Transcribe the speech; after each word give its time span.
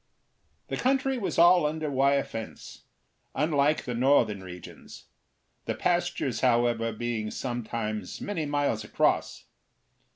The 0.69 0.77
country 0.77 1.19
was 1.19 1.37
all 1.37 1.63
under 1.63 1.87
wire 1.91 2.23
fence, 2.23 2.85
unlike 3.35 3.83
the 3.83 3.93
northern 3.93 4.41
regions, 4.43 5.05
the 5.65 5.75
pastures 5.75 6.39
however 6.41 6.91
being 6.91 7.29
sometimes 7.29 8.19
many 8.19 8.47
miles 8.47 8.83
across. 8.83 9.45